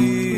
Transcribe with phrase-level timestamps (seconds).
[0.00, 0.29] Mabalin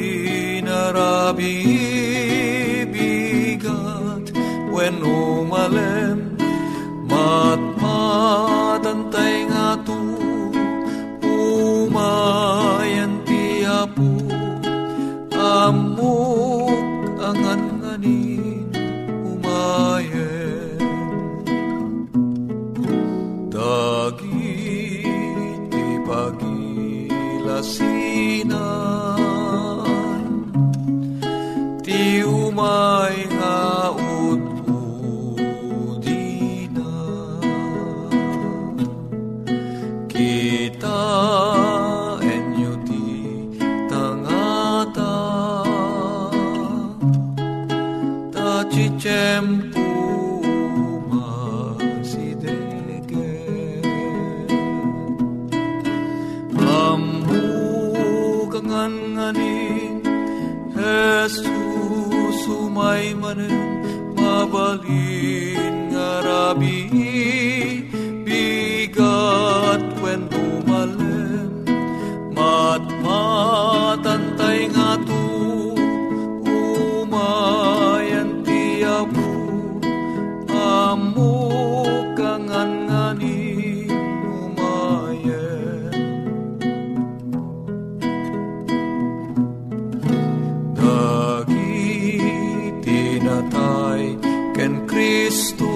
[94.54, 95.71] ken Kristo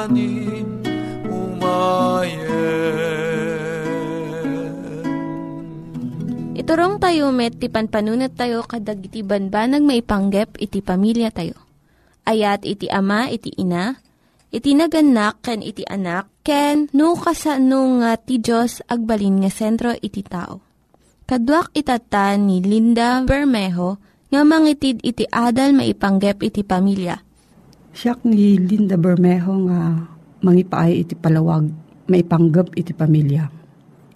[0.00, 0.68] kangan nganin
[1.28, 2.48] umayen
[6.56, 11.56] Iturong tayo met, ti panpanunat tayo kadag iti banbanag maipanggep iti pamilya tayo.
[12.28, 13.96] Ayat iti ama, iti ina,
[14.52, 20.20] iti naganak, ken iti anak, ken no kasano nga ti Diyos agbalin nga sentro iti
[20.20, 20.60] tao.
[21.24, 23.96] Kaduak itatan ni Linda Bermejo
[24.28, 27.29] nga mangitid iti adal maipanggep iti pamilya.
[27.90, 29.98] Siyak ni Linda Bermejo nga
[30.40, 31.66] mangipaay iti palawag,
[32.06, 33.50] maipanggap iti pamilya.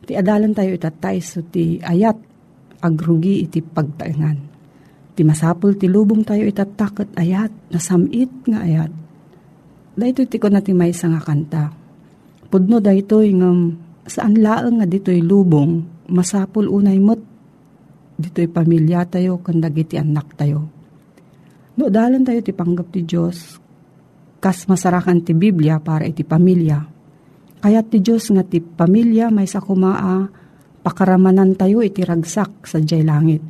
[0.05, 2.17] Ti adalan tayo itatay so ti ayat,
[2.85, 4.37] agrugi iti pagtaengan.
[5.15, 8.91] Ti masapul ti lubong tayo itatakot ayat, nasamit nga ayat.
[9.94, 11.70] Dahito ti ko na ti may nga kanta.
[12.50, 13.50] Pudno dahito nga
[14.05, 15.81] saan laang nga dito'y lubong,
[16.11, 17.23] masapul unay mo't
[18.20, 20.67] dito'y pamilya tayo, kandag iti anak tayo.
[21.75, 23.59] No, dalan tayo ti panggap ti Diyos,
[24.44, 26.85] kas masarakan ti Biblia para iti pamilya.
[27.64, 30.29] Kaya ti Diyos nga ti pamilya may sa kumaa,
[30.85, 33.41] pakaramanan tayo iti ragsak sa jay langit.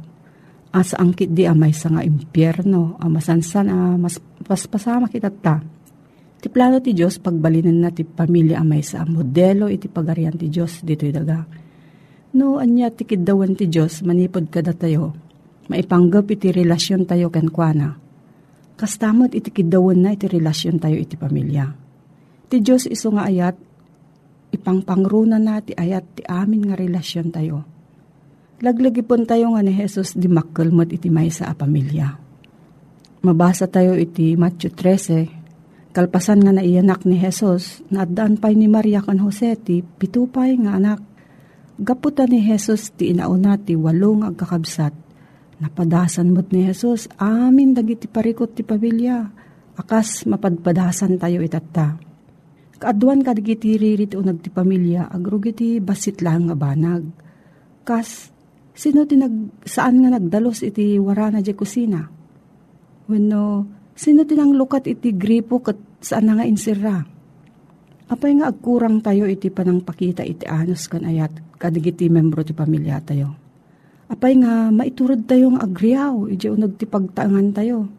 [0.70, 5.58] Asa angkit di amay sa nga impyerno, amasansan a mas paspasama kita ta.
[6.38, 10.86] Ti plano ti Diyos pagbalinan na ti pamilya amay sa modelo iti pagarian ti Diyos
[10.86, 11.42] dito'y daga.
[12.38, 15.10] No, anya ti kidawan ti Diyos manipod kada tayo.
[15.66, 18.03] Maipanggap iti relasyon tayo kenkwana.
[18.74, 21.70] Kastamot iti kidawan na iti relasyon tayo iti pamilya.
[22.50, 23.54] Ti Diyos iso nga ayat,
[24.50, 27.62] ipangpangruna na ti ayat ti amin nga relasyon tayo.
[28.62, 32.18] Laglagipon tayo nga ni Jesus di makkelmot iti maysa a pamilya.
[33.22, 39.22] Mabasa tayo iti Matthew 13, kalpasan nga naiyanak ni Jesus, naadaan pa'y ni Maria kan
[39.22, 41.00] Jose ti pitupay nga anak.
[41.78, 45.03] Gaputan ni Jesus ti inauna ti walong agkakabsat.
[45.62, 49.22] Napadasan mo't ni Jesus, amin dagiti parikot ti pamilya.
[49.74, 51.98] Akas mapadpadasan tayo itatta.
[52.78, 57.06] Kaaduan kadagiti ririt o nagti pamilya, agrugiti basit lang nga banag.
[57.86, 58.34] Kas,
[58.74, 62.02] sino ti nag, saan nga nagdalos iti warana di kusina?
[63.06, 63.44] Wenno,
[63.94, 66.98] sino ti nang lukat iti gripo kat saan nga insira?
[68.10, 73.00] Apay nga agkurang tayo iti panang pakita iti anos kan ayat kadigiti membro ti pamilya
[73.00, 73.43] tayo.
[74.14, 77.90] Apay nga maiturod tayo nga agriyaw iti unag ti pagtaangan tayo.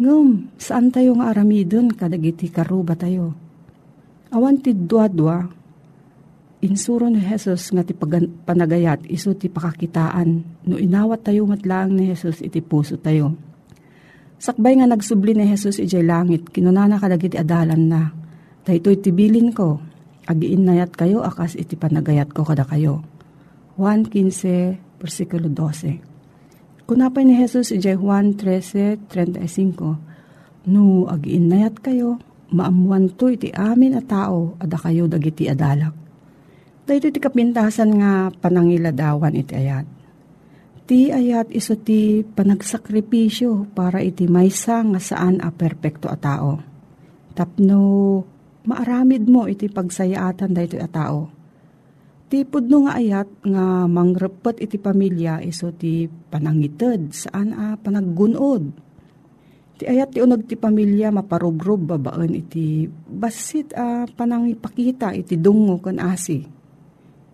[0.00, 3.36] Ngum, saan tayo nga aramidon kadagiti karuba tayo.
[4.32, 5.44] Awan ti dua-dua,
[6.64, 12.40] insuro ni Jesus nga ti panagayat iso ti pakakitaan no inawat tayo matlaang ni Jesus
[12.40, 13.36] iti puso tayo.
[14.40, 18.08] Sakbay nga nagsubli ni Jesus ijay langit, kinunana kadagiti adalan na.
[18.64, 19.76] Dahito'y tibilin ko,
[20.24, 23.04] agiin nayat kayo akas iti panagayat ko kada kayo.
[23.76, 26.10] 1.15 versikulo 12
[26.90, 30.10] Kunapay ni Jesus ijay Juan 13.35
[30.66, 32.18] No, agiin nayat kayo,
[32.52, 35.94] maamuan to iti amin a tao, ada kayo dagiti adalak.
[36.82, 39.86] Dahito iti kapintasan nga panangiladawan iti ayat.
[40.90, 46.58] Ti ayat iso ti panagsakripisyo para iti maysa nga saan a perpekto a tao.
[47.38, 47.80] Tapno
[48.66, 51.39] maaramid mo iti pagsayaatan dahito a tao.
[52.30, 58.70] Ti pudno nga ayat nga mangrepet iti pamilya iso ti panangited saan a panaggunod.
[59.82, 65.98] Ti ayat ti unag ti pamilya maparugrob babaan iti basit a panangipakita iti dungo kan
[65.98, 66.38] asi.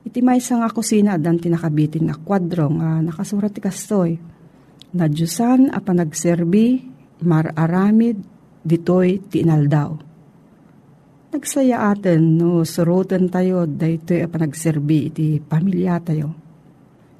[0.01, 4.17] Iti maysa nga kusina dan tinakabitin nga kwadro nga nakasurat ti kastoy.
[4.97, 6.89] Na a panagserbi
[7.21, 8.17] mararamid
[8.65, 10.06] ditoy ti inaldaw.
[11.37, 16.33] Nagsaya atin no surutan tayo daytoy a panagserbi iti pamilya tayo.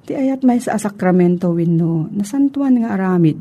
[0.09, 3.37] Ti ayat may sa sakramento wenno nasantuan nga aramid.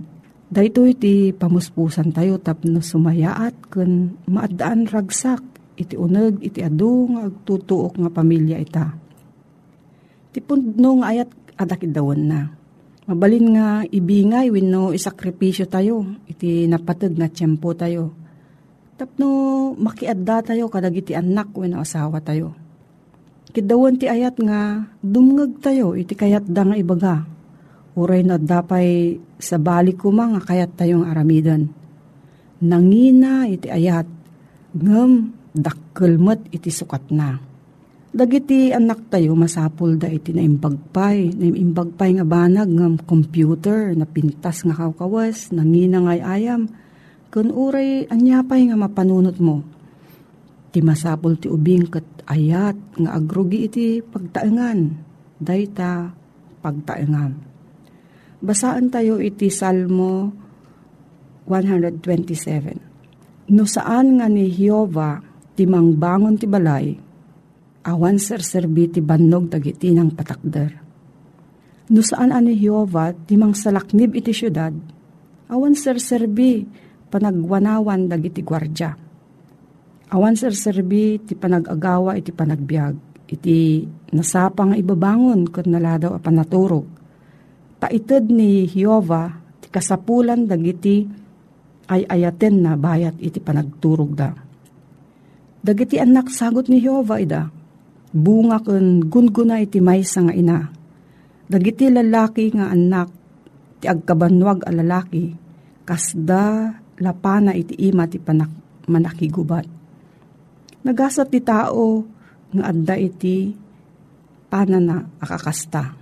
[0.52, 5.40] Daytoy ti pamuspusan tayo tapno sumayaat ken maadaan ragsak
[5.80, 8.92] iti uneg iti adu nga agtutuok nga pamilya ita.
[10.36, 12.52] Ti pundno nga ayat adakid dawon na.
[13.08, 18.25] Mabalin nga ibingay wenno isakripisyo tayo iti napateg nga tiyempo tayo.
[18.96, 22.56] Tapno makiadda tayo kadagiti anak wenno asawa tayo.
[23.52, 27.28] Kidawon ti ayat nga dumngeg tayo iti kayat da nga ibaga.
[27.96, 31.68] Uray na dapay sa balik ko nga kayat tayong aramidan.
[32.64, 34.08] Nangina iti ayat
[34.76, 35.12] ngem
[35.52, 37.40] dakkelmet iti sukat na.
[38.16, 44.72] Dagiti anak tayo masapul da iti naimbagpay, naimbagpay nga banag ngam computer, na pintas nga
[44.72, 46.72] kawkawas, nangina ngay ayam,
[47.36, 49.60] kun uray anyapay nga mapanunot mo.
[50.72, 55.04] Ti masapol ti ubing kat ayat nga agrugi iti pagtaengan.
[55.36, 56.16] Dayta
[56.64, 57.36] pagtaengan.
[58.40, 60.32] Basaan tayo iti Salmo
[61.44, 63.52] 127.
[63.52, 65.20] No saan nga ni Jehovah
[65.60, 66.96] timang bangon ti balay,
[67.84, 70.72] awan serserbi ti bannog dagiti ng patakder.
[71.92, 74.72] No saan ani Jehovah timang salaknib iti syudad,
[75.52, 76.85] awan serserbi
[77.16, 78.92] panagwanawan dagiti gwardya.
[80.12, 86.84] Awan serserbi ti panagagawa iti panagbiag, iti nasapang ibabangon kat naladaw a panaturog.
[87.80, 89.32] Taited ni Jehovah
[89.64, 91.08] ti kasapulan dagiti
[91.88, 94.36] ay ayaten na bayat iti panagturog da.
[95.64, 97.48] Dagiti anak sagot ni Jehovah ida,
[98.12, 100.68] bunga kun gunguna iti maysa nga ina.
[101.48, 103.10] Dagiti lalaki nga anak,
[103.82, 105.34] ti agkabanwag a lalaki,
[105.86, 108.52] kasda lapana iti ima ti panak,
[108.88, 109.66] manakigubat.
[110.86, 112.06] Nagasat ti tao
[112.54, 113.52] nga adda iti
[114.48, 115.98] panana akakasta.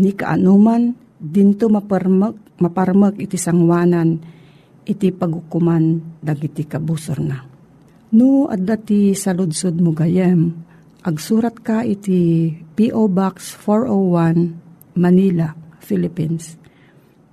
[0.00, 4.18] Ni kaanuman dinto maparmak, maparmak iti sangwanan
[4.82, 7.38] iti pagukuman dagiti kabusor na.
[8.12, 10.52] No, adda ti saludsod mo gayem,
[11.00, 13.08] agsurat ka iti P.O.
[13.08, 16.61] Box 401, Manila, Philippines.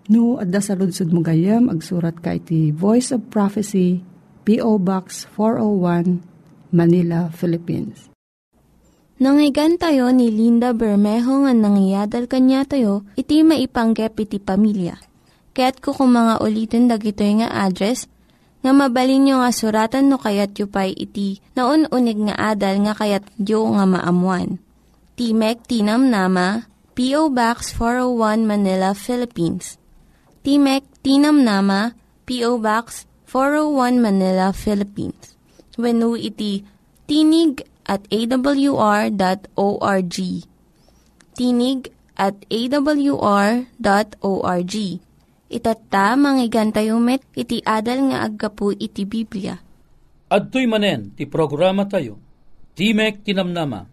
[0.09, 4.01] No, adda saludsod mo gayem, agsurat ka iti Voice of Prophecy,
[4.41, 4.81] P.O.
[4.81, 6.25] Box 401,
[6.73, 8.09] Manila, Philippines.
[9.21, 14.97] Nangyigan tayo ni Linda Bermejo nga nangyadal kanya tayo, iti maipanggep iti pamilya.
[15.53, 18.09] Kaya't kukumanga ulitin dagito nga address
[18.65, 22.97] nga mabalin nyo nga suratan no kayat yu pa'y iti na unig nga adal nga
[22.97, 24.57] kayat yu nga maamuan.
[25.13, 26.65] Timek Tinam Nama,
[26.97, 27.29] P.O.
[27.29, 29.77] Box 401 Manila, Philippines.
[30.39, 31.91] Timek Tinam Nama,
[32.23, 32.63] P.O.
[32.63, 35.35] Box 401 Manila, Philippines.
[35.75, 36.63] When iti
[37.07, 39.15] tinig at awr.org.
[41.35, 41.79] Tinig
[42.19, 43.65] at awr.org.
[45.49, 49.57] Itatta, manggigan tayo met, iti adal nga aggapu iti Biblia.
[50.29, 52.21] Adtoy manen, ti programa tayo.
[52.77, 53.89] Timek tinamnama.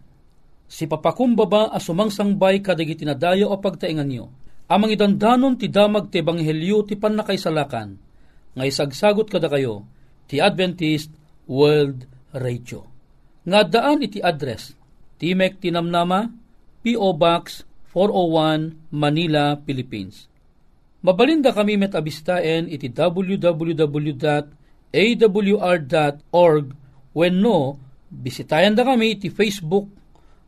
[0.69, 4.29] Si papakumbaba a sumangsangbay kadag itinadayo o pagtaingan nyo.
[4.67, 7.95] Amang idandanon ti damag ti ebanghelyo ti panakaisalakan.
[8.57, 9.87] Nga isagsagot kada kayo,
[10.27, 11.11] ti Adventist
[11.47, 12.03] World
[12.35, 12.83] Radio.
[13.47, 14.75] Nga daan iti address,
[15.17, 16.27] Timek Tinamnama,
[16.83, 17.15] P.O.
[17.15, 17.63] Box
[17.95, 20.27] 401, Manila, Philippines
[21.07, 24.45] Mabalinda kami met abistaen iti www.awr.org
[27.15, 29.87] when no, bisitayan da kami iti Facebook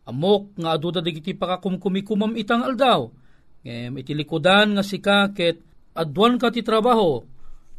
[0.09, 3.11] amok nga aduda digiti pakakumkumikumam itang aldaw,
[3.63, 5.63] ngem itilikodan nga sika ket
[5.99, 7.27] adwan ka ti trabaho,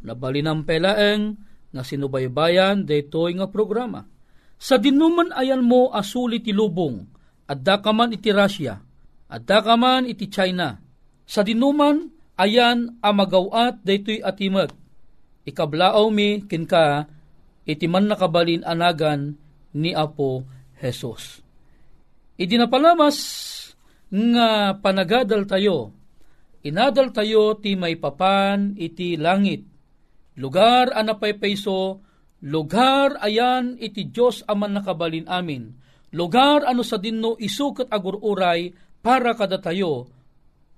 [0.04, 1.36] nabalinang pelaeng
[1.70, 4.04] nga sinubaybayan daytoy nga programa.
[4.60, 7.00] Sa dinuman ayan mo asuli ti lubong,
[7.48, 8.76] adda ka man iti Russia,
[9.32, 10.76] adda ka man iti China.
[11.24, 14.72] Sa dinuman ayan amagawat daytoy atimag.
[15.48, 17.08] Ikablaaw mi kinka
[17.64, 19.40] iti man nakabalin anagan
[19.72, 20.44] ni Apo
[20.76, 21.40] Jesus.
[22.36, 23.16] Idi napalamas
[24.10, 25.94] nga panagadal tayo,
[26.66, 29.62] inadal tayo ti may papan iti langit.
[30.34, 32.02] Lugar anapay payso,
[32.42, 35.78] lugar ayan iti Diyos aman nakabalin amin.
[36.10, 40.10] Lugar ano sa dinno isukat agururay para kada tayo,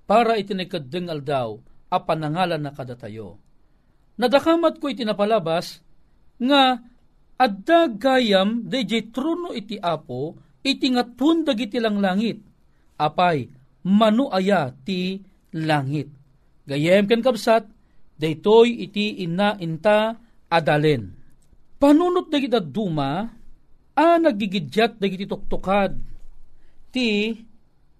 [0.05, 1.57] para itinagkadengal daw,
[1.89, 3.41] a panangalan na kadatayo.
[4.13, 5.81] Nadakamat ko itinapalabas,
[6.37, 6.77] nga
[7.37, 12.52] adda gayam DJ truno iti apo, iti ngatun dagiti lang langit,
[13.03, 13.51] apay
[13.83, 15.19] manu aya ti
[15.51, 16.07] langit.
[16.63, 17.67] Gayem ken kabsat,
[18.15, 20.15] daytoy iti ina inta
[20.47, 21.11] adalen.
[21.77, 23.27] Panunot dagiti duma,
[23.93, 25.99] a nagigidyat dagiti tuktukad,
[26.95, 27.35] ti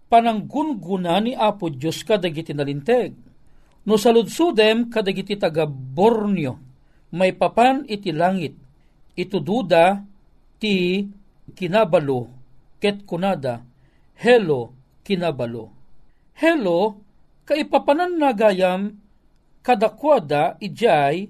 [0.08, 3.12] pananggunguna ni Apo Diyos kadagiti nalinteg.
[3.84, 6.56] No saludsudem kadagiti taga Borneo,
[7.12, 8.56] may papan iti langit,
[9.20, 10.00] ito duda
[10.56, 11.04] ti
[11.52, 12.32] kinabalo,
[12.80, 13.60] ket kunada,
[14.16, 15.70] hello kinabalo.
[16.34, 16.98] Hello,
[17.46, 18.98] kaipapanan na gayam
[19.62, 21.30] kadakwada ijay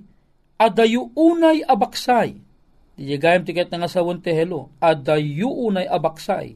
[0.58, 2.40] adayu unay abaksay.
[2.94, 6.56] Di gayam tiket nga sawon te hello, adayu unay abaksay.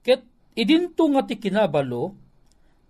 [0.00, 0.22] Ket
[0.54, 2.14] idinto nga ti kinabalo,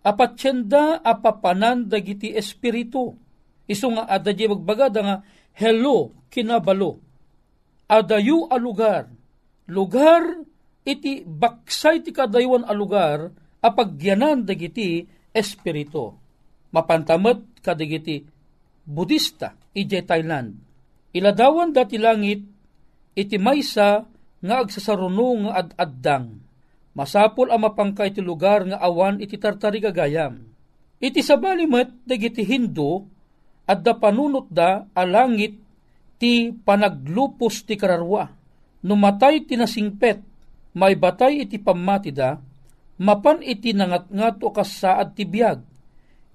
[0.04, 3.16] apatsenda apapanan dagiti espiritu.
[3.64, 5.16] Iso nga adadya magbagada nga
[5.56, 7.00] hello kinabalo.
[7.88, 9.09] Adayu a lugar.
[9.64, 10.44] Lugar
[10.85, 13.33] iti baksay ti kadaywan a lugar
[13.64, 16.12] apagyanan dagiti espiritu.
[16.76, 18.21] Mapantamet kadagiti
[18.85, 20.61] Budista ije Thailand.
[21.16, 22.44] Iladawan dati langit
[23.16, 24.04] iti maysa
[24.44, 26.44] nga agsasaruno nga ad-addang
[26.94, 30.38] Masapol ang mapangka iti lugar nga awan iti tartari gagayam.
[31.02, 33.02] Iti sabalimet dagiti Hindu
[33.66, 35.59] at da panunot da alangit
[36.23, 38.30] ti panaglupos ti kararwa.
[38.87, 40.23] Numatay ti nasingpet,
[40.78, 42.38] may batay iti pamati da,
[43.01, 45.63] mapan iti nangat-ngat o kasaad ti biyag.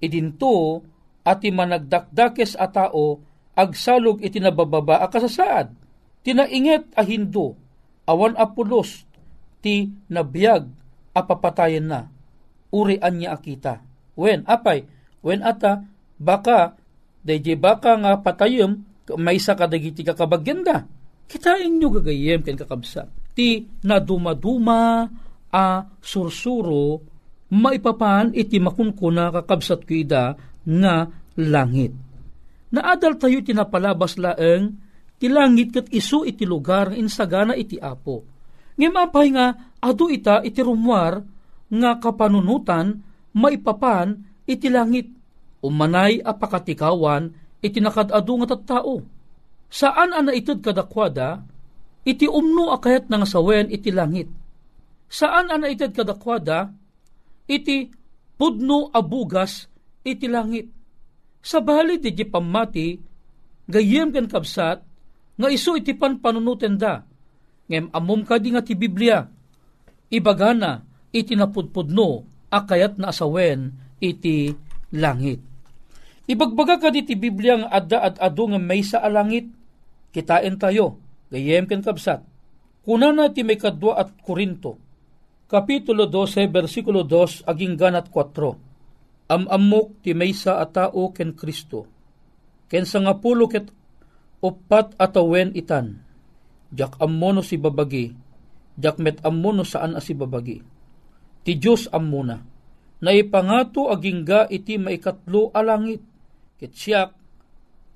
[0.00, 0.84] Idinto
[1.24, 3.20] ati managdakdakes a tao
[3.52, 5.72] agsalog iti nabababa a kasasaad.
[6.20, 7.56] Tinainget a Hindu,
[8.04, 9.08] awan apulos
[9.64, 10.68] ti nabiyag
[11.16, 12.08] apapatayen na.
[12.70, 13.82] Urian niya akita.
[14.14, 14.86] Wen, apay,
[15.24, 15.82] wen ata,
[16.20, 16.76] baka,
[17.24, 18.84] dayjay baka nga patayem,
[19.18, 20.86] may sa kadagiti kakabagyanda.
[21.26, 23.10] Kitain nyo gagayem ken kakabsa.
[23.34, 25.06] Ti nadumaduma
[25.50, 27.02] a sursuro,
[27.50, 30.34] maipapan iti makunkuna kakabsat ko ida
[30.66, 31.92] nga langit.
[32.70, 34.78] Naadal tayo tinapalabas laeng,
[35.18, 38.40] ti langit kat isu iti lugar insagana iti apo
[38.80, 41.20] Ngimapay nga, adu ita iti rumwar,
[41.68, 43.04] nga kapanunutan,
[43.36, 44.16] maipapan,
[44.48, 45.12] iti langit.
[45.60, 47.28] Umanay apakatikawan,
[47.60, 49.04] iti nakadadu nga tattao.
[49.68, 51.44] Saan ana itid kadakwada,
[52.08, 54.32] iti umno akayat nga sawen iti langit.
[55.10, 56.70] Saan ana itid kadakwada,
[57.50, 57.90] iti
[58.38, 59.66] pudno abugas
[60.06, 60.70] iti langit.
[61.42, 62.94] Sa bali di pamati,
[63.66, 64.78] gayem ken kabsat,
[65.34, 67.02] nga iso iti panpanunuten da,
[67.66, 69.24] ngem amom ka di nga ti Biblia,
[70.12, 74.52] ibagana iti napudpudno akayat na asawen iti
[74.94, 75.42] langit.
[76.30, 79.48] Ibagbaga ka di ti Biblia nga adda at adu nga may sa alangit,
[80.14, 82.22] kitain tayo, gayem ken kabsat.
[82.86, 84.76] Kuna na ti may kadwa at Korinto,
[85.50, 89.34] Kapitulo 12, versikulo 2, aging ganat 4.
[89.34, 91.90] Amamok ti may sa atao ken Kristo,
[92.70, 93.66] ken sa nga pulo ket
[94.38, 96.06] upat atawen itan.
[96.70, 98.14] Jak ammono si babagi,
[98.78, 100.62] jak met ammono saan a si babagi.
[101.42, 102.38] Ti Diyos ammuna,
[103.02, 105.98] na ipangato agingga iti maikatlo alangit,
[106.62, 107.10] ket siyak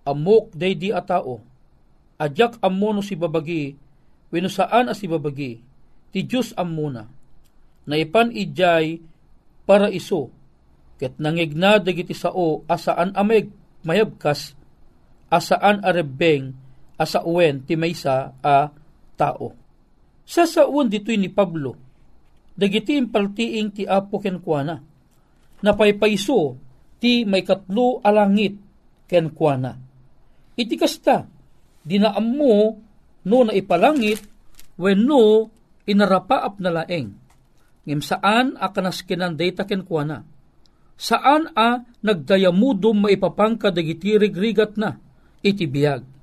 [0.03, 1.39] amok day di atao,
[2.19, 3.79] ajak ammono si babagi,
[4.35, 5.63] wino saan a si babagi,
[6.11, 7.23] ti Diyos ammuna,
[7.85, 9.01] na ipan ijay
[9.65, 10.33] para iso,
[11.01, 13.49] ket nangigna dagiti sao asaan ameg
[13.85, 14.57] mayabkas,
[15.29, 16.53] asaan arebeng
[16.97, 18.71] asa uwen ti maysa a
[19.19, 19.49] tao.
[20.25, 21.77] Sa saun dito'y ni Pablo,
[22.57, 24.81] dagiti impaltiing ti apo kenkwana,
[25.61, 26.57] napaypayso
[26.97, 28.57] ti may katlo alangit
[29.05, 29.77] kenkwana.
[30.55, 31.27] Iti kasta,
[31.85, 32.55] dinaam mo
[33.27, 34.23] no na ipalangit,
[34.81, 35.51] wenno
[35.85, 37.24] inarapaap na laeng.
[37.85, 40.25] Ngem saan a kanaskinan data kenkwana?
[40.97, 44.97] Saan a nagdayamudom maipapangka dagiti rigrigat na
[45.45, 46.15] iti biyag?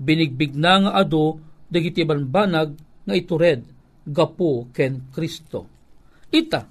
[0.00, 1.36] binigbig na nga ado
[1.68, 2.72] dagiti banbanag
[3.04, 3.68] nga itured
[4.08, 5.68] gapo ken Kristo.
[6.32, 6.64] Ita,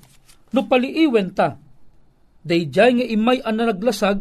[0.49, 1.53] no paliiwen ta,
[2.41, 4.19] dayjay nga imay ang naglasag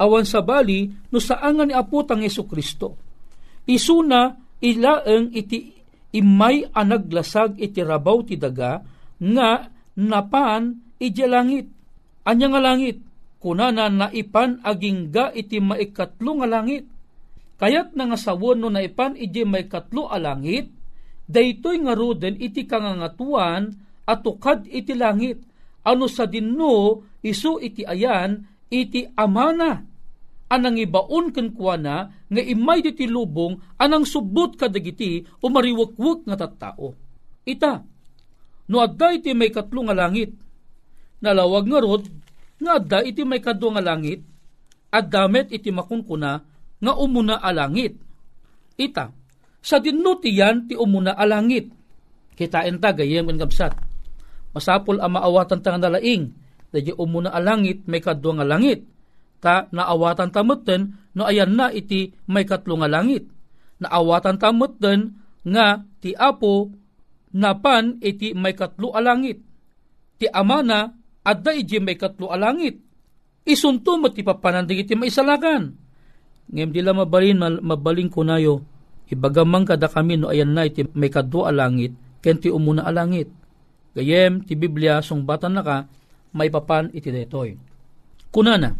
[0.00, 2.96] awan sa bali no saan nga ni aputang Yesu Kristo.
[3.68, 4.32] Isuna
[4.64, 5.76] ilaeng iti
[6.16, 8.80] imay ang naglasag iti rabaw ti daga
[9.18, 11.66] nga napan iti langit.
[12.26, 13.02] Anya nga langit,
[13.42, 16.86] kunana naipan agingga iti maikatlo nga langit
[17.58, 20.70] Kayat na nga sawon no naipan iji may katlo alangit,
[21.26, 23.74] daytoy nga ruden iti kangangatuan
[24.06, 25.42] at tukad iti langit.
[25.82, 29.82] Ano sa dinno isu iti ayan iti amana
[30.48, 36.94] anang ibaon ken kuana nga imay diti lubong anang subot kadagiti umariwakwak nga tattao.
[37.42, 37.82] Ita,
[38.68, 40.32] no adda iti may katlo nga langit,
[41.24, 42.04] nalawag nga rod,
[42.60, 44.20] nga adda iti may kadwa nga langit,
[44.88, 46.32] at damet iti makunkuna
[46.78, 47.96] nga umuna alangit.
[48.78, 49.10] Ita,
[49.58, 51.68] sa dinutiyan ti umuna alangit.
[52.38, 53.74] Kitain ta gayem ang gabsat.
[54.54, 56.30] Masapol ang maawatan ta nga nalaing,
[56.70, 58.86] dahil umuna alangit may kadwa nga langit.
[59.42, 63.26] Ta naawatan tamutten no ayan na iti may katlo nga langit.
[63.82, 66.70] Naawatan tamutten nga ti apo
[67.34, 69.40] napan iti may katlo alangit.
[70.18, 70.92] Ti amana
[71.24, 72.80] adda iji may katlo alangit.
[73.48, 75.72] Isunto mo ti papanandig iti maisalagan.
[76.48, 78.64] Ngem dila mabalin mal, mabaling kunayo
[79.08, 83.28] ibagamang kada kami no ayan na iti may kadwa alangit ken ti umuna alangit.
[83.96, 85.76] Gayem ti Biblia sung batan na ka
[86.36, 87.56] may papan iti detoy.
[88.28, 88.76] Kunana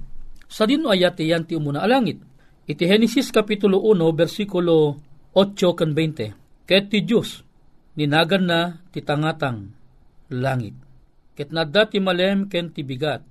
[0.49, 2.21] sa dino ayat yan ti umuna alangit.
[2.69, 5.01] Iti Genesis kapitulo 1 bersikulo
[5.33, 7.48] 8 kan 20 ket ti Diyos
[7.99, 8.61] ninagan na
[8.95, 9.75] ti tangatang
[10.31, 10.79] langit.
[11.35, 13.27] Ket nadda ti malem ken ti bigat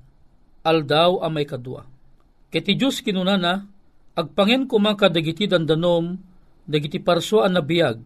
[0.68, 1.88] aldaw a may kadwa
[2.52, 3.64] ket ti Diyos kinunana
[4.20, 6.20] agpangen kumangka dagiti dandanom
[6.68, 7.98] dagiti parso an nabiyag,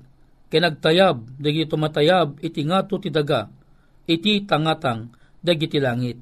[0.53, 3.49] kenagtayab, dagiti tumatayab, iti ngato ti daga,
[4.05, 5.09] iti tangatang,
[5.41, 6.21] dagiti langit.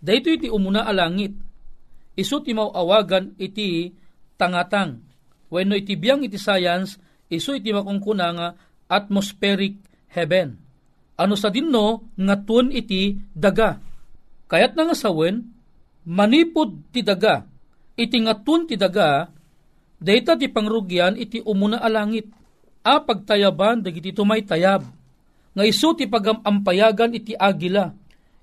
[0.00, 1.34] Dahito iti umuna a langit,
[2.14, 3.90] iso ti mauawagan iti
[4.38, 5.02] tangatang,
[5.50, 6.96] wenno iti biyang iti science,
[7.28, 8.26] iso iti makungkuna
[8.90, 9.78] atmospheric
[10.10, 10.58] heaven.
[11.14, 13.78] Ano sa dinno, ngatun iti daga.
[14.50, 15.46] Kayat nga sawen,
[16.02, 17.46] manipod ti daga,
[17.94, 19.30] iti ngatun ti daga,
[20.00, 22.32] Data ti pangrugyan iti umuna alangit.
[22.80, 24.88] A pagtayaban dagiti tumay tayab.
[25.52, 27.92] Nga iso ti pagamampayagan iti agila.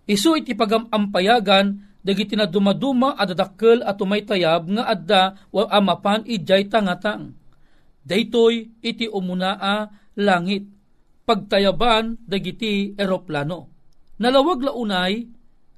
[0.05, 6.21] Iso iti pagamampayagan dagiti na dumaduma at adakkel at tumay tayab nga adda wa amapan
[6.29, 7.33] ijay tangatang.
[8.05, 10.65] Daytoy iti umuna a langit.
[11.27, 13.67] Pagtayaban dagiti eroplano.
[14.17, 15.27] Nalawag launay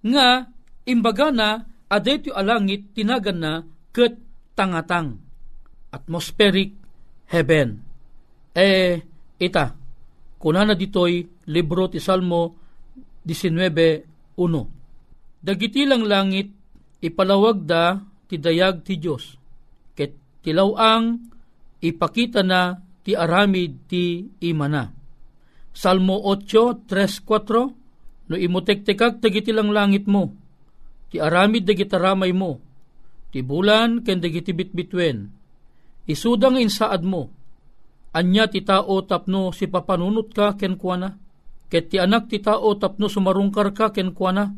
[0.06, 0.46] nga
[0.86, 3.54] imbaga na adaytoy alangit tinagan na
[3.90, 4.14] ket
[4.54, 5.18] tangatang
[5.90, 6.78] atmospheric
[7.34, 7.82] heaven.
[8.54, 9.02] Eh,
[9.42, 9.74] ita,
[10.38, 12.54] kunana ditoy libro ti Salmo
[13.26, 14.38] 19.1.
[15.40, 16.52] Dagiti lang langit,
[17.02, 17.98] ipalawag da
[18.30, 19.34] ti dayag ti Diyos.
[19.98, 20.14] Ket
[20.46, 21.18] tilawang
[21.82, 22.78] ipakita na
[23.10, 24.86] ti aramid ti imana.
[25.74, 30.30] Salmo 8, 3, 4, no imutektekak dagiti lang langit mo,
[31.10, 32.62] ti aramid dagiti ramay mo,
[33.34, 35.26] ti bulan ken dagiti bitbitwen,
[36.06, 37.34] Isudang insaad mo,
[38.14, 41.18] anya ti tao tapno si papanunot ka ken kuana,
[41.66, 44.54] ket ti anak ti tao tapno sumarungkar ka ken kuana.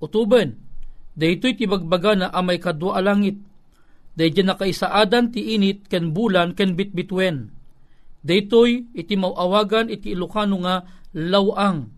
[0.00, 0.60] Utuben,
[1.16, 3.36] daytoy ti bagbaga na amay kadwa alangit,
[4.16, 7.61] dayjay nakaisaadan ti init ken bulan ken bitbitwen.
[8.22, 10.86] Daytoy iti mauawagan iti Ilocano nga
[11.18, 11.90] lawang.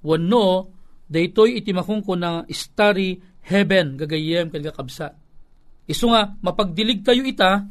[0.00, 0.72] Wano,
[1.06, 5.14] daytoy iti makungko na starry heaven gagayem ken kakabsa.
[5.86, 7.68] Isu nga mapagdilig tayo ita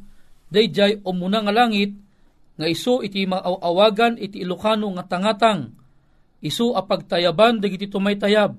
[0.53, 1.97] dayjay umuna nga langit
[2.55, 5.75] nga iso iti maawagan iti Ilocano nga tangatang
[6.39, 8.55] iso apagtayaban dagiti tumaytayab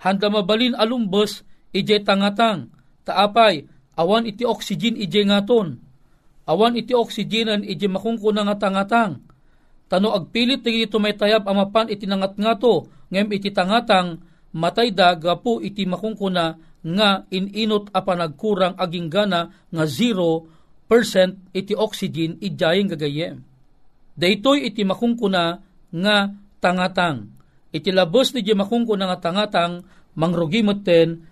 [0.00, 2.72] handa mabalin alumbes ijay tangatang
[3.04, 5.76] taapay awan iti oxygen ijay ngaton
[6.50, 9.22] awan iti oxygenan ijay makungkuna nga tangatang
[9.86, 14.18] tano agpilit dagiti tumaytayab amapan iti nangatngato ngem iti tangatang
[14.54, 20.48] matay da gapu iti makungkuna nga ininot a panagkurang aging gana nga zero
[21.54, 23.46] iti oxygen ijayeng gagayem.
[24.18, 25.62] Daytoy iti makungkuna
[25.94, 26.16] nga
[26.58, 27.30] tangatang.
[27.70, 29.86] Iti labos ni di makungkuna nga tangatang
[30.18, 31.22] mangrugimoten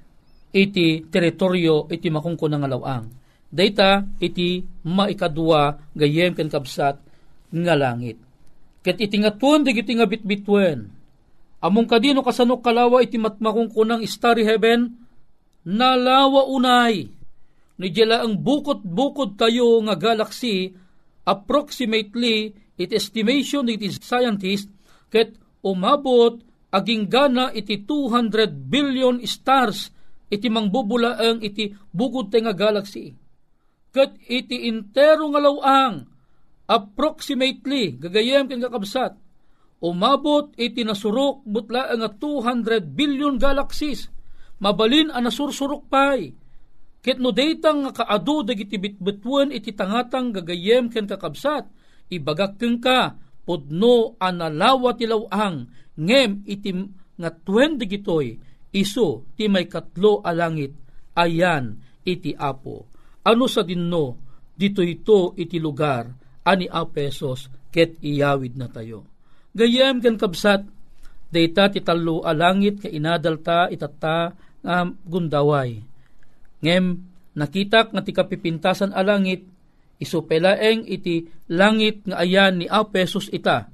[0.54, 3.04] iti teritoryo iti makungkuna nga lawang.
[3.48, 7.00] Dayta iti maikadua gayem ken kabsat
[7.48, 8.20] nga langit.
[8.84, 10.92] Ket iti ngatuan digiti nga bitbitwen.
[11.58, 14.94] Among kadino kasano kalawa iti matmakungkunang starry heaven,
[15.68, 17.10] nalawa unay
[17.78, 20.74] ni jela ang bukod-bukod tayo nga galaxy
[21.28, 24.66] approximately it estimation it is scientist
[25.12, 26.42] ket umabot
[26.74, 29.94] aging gana iti 200 billion stars
[30.28, 33.14] iti mangbubulaeng iti bukod nga galaxy
[33.94, 36.04] ket iti intero nga lawang
[36.68, 39.16] approximately gagayem ken kakabsat
[39.80, 44.10] umabot iti nasurok butla nga 200 billion galaxies
[44.60, 46.34] mabalin ang nasursurok pay
[46.98, 51.70] Ket no daytang nga kaadu dagiti bitbitwen iti tangatang gagayem ken kakabsat,
[52.10, 53.14] ibagak keng ka,
[53.46, 56.74] pudno analawa ti lawang, ngem iti
[57.16, 58.34] nga twen digitoy,
[58.74, 60.74] iso ti may katlo alangit,
[61.14, 62.90] ayan iti apo.
[63.28, 64.16] Ano sa dinno,
[64.56, 66.08] dito ito iti lugar,
[66.48, 69.04] ani apesos, ket iyawid na tayo.
[69.52, 70.64] Gayem ken kabsat,
[71.28, 74.32] dayta ti talo alangit ka inadalta itata
[74.64, 75.84] um, gundaway
[76.64, 77.04] Ngem,
[77.38, 79.46] nakitak nga ti kapipintasan a langit,
[80.02, 83.70] isupelaeng iti langit nga ayan ni Apesos ita.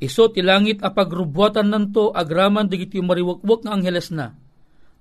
[0.00, 4.32] Iso ti langit a pagrubwatan nanto agraman digiti mariwakwak nga angheles na.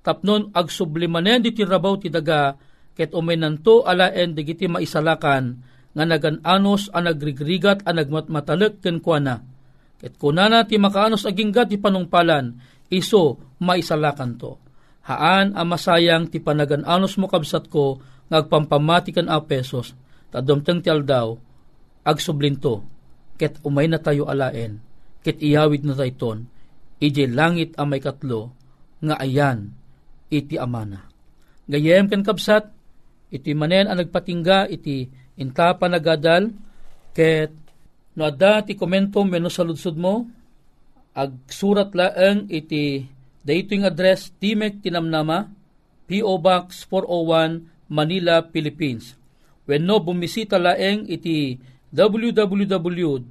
[0.03, 2.59] Tapnon agsublimanen di ti rabaw ti daga,
[2.93, 5.61] ket umay nanto alaen digiti maisalakan,
[5.93, 9.45] nga nagananos a nagrigrigat a nagmatmatalek ken kuana.
[10.01, 12.57] Ket kunana ti makaanos aginggat ti panungpalan,
[12.89, 14.57] iso maisalakan to.
[15.05, 18.01] Haan ang masayang ti panagananos mo kabsat ko,
[18.33, 19.93] ngagpampamatikan a pesos,
[20.33, 21.37] tadomteng ti aldaw,
[22.01, 22.81] agsublinto,
[23.37, 24.81] ket umay na tayo alaen,
[25.21, 26.49] ket iyawid na tayton,
[26.97, 28.55] ije langit amay katlo,
[29.03, 29.75] nga ayan,
[30.31, 31.05] iti amana.
[31.69, 32.72] Gayem ken kapsat,
[33.33, 35.09] iti manen ang nagpatingga, iti
[35.41, 36.53] inta panagadal,
[37.17, 37.49] ket
[38.13, 40.29] no adda ti komento meno sa ludsud mo,
[41.17, 43.09] ag surat laeng iti
[43.41, 45.49] daytoy address Timek Tinamnama,
[46.05, 46.37] P.O.
[46.37, 49.17] Box 401, Manila, Philippines.
[49.65, 51.57] When no bumisita laeng iti
[51.93, 53.21] www.awr.org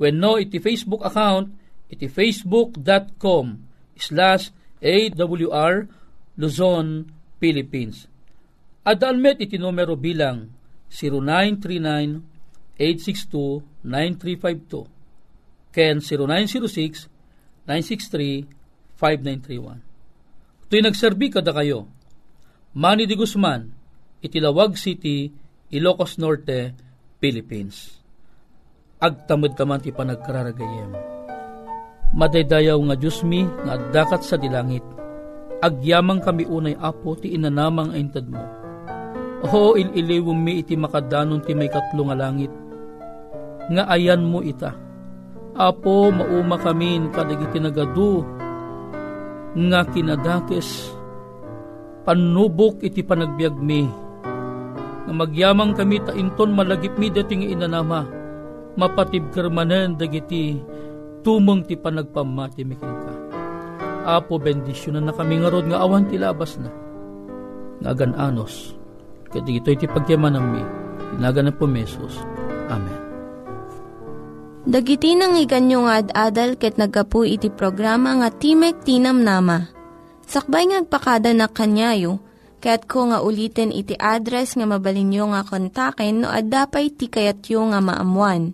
[0.00, 1.52] when no iti Facebook account
[1.92, 3.44] iti facebook.com
[4.00, 4.48] slash
[4.80, 5.74] awr
[6.40, 7.04] Luzon,
[7.36, 8.08] Philippines.
[8.80, 10.48] Adalmet iti numero bilang
[12.80, 16.00] 0939-862-9352 ken
[17.68, 20.64] 0906-963-5931.
[20.64, 21.84] Ito'y nagserbi kada kayo.
[22.72, 23.74] Manny de Guzman,
[24.24, 25.28] Itilawag City,
[25.74, 26.72] Ilocos Norte,
[27.20, 28.00] Philippines.
[29.02, 30.94] Agtamad ka man ti panagkararagayem.
[32.14, 34.99] Madaydayaw nga Diyos mi, nga dakat sa dilangit.
[35.60, 38.40] Agyamang kami unay apo ti inanamang aintad mo.
[39.44, 42.52] O ililiwom mi iti makadanon ti may katlo nga langit.
[43.68, 44.72] Nga ayan mo ita.
[45.56, 48.24] Apo mauma kami kadagiti nagadu
[49.50, 50.94] nga kinadakes
[52.06, 53.82] panubok iti panagbiag mi
[55.10, 58.06] nga magyamang kami ta inton malagip mi dating inanama
[58.78, 60.54] mapatib kermanen dagiti
[61.26, 62.99] tumong ti panagpamati ka
[64.04, 66.70] apo bendisyon na kami nga nga awan ti labas na
[67.80, 68.76] nga anos
[69.32, 70.62] kadi ito iti pagyaman mi
[71.16, 72.20] tinagan ng pumesos
[72.70, 72.98] Amen
[74.60, 79.72] Dagiti nang iganyo nga ad-adal ket nagapu iti programa nga Timek Tinam Nama.
[80.28, 82.20] Sakbay ngagpakada na kanyayo,
[82.60, 88.52] Kaya't ko nga ulitin iti address nga mabalinyo nga kontaken no ad-dapay tikayatyo nga maamuan.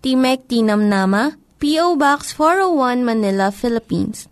[0.00, 2.00] Timek Tinam Nama, P.O.
[2.00, 4.31] Box 401 Manila, Philippines.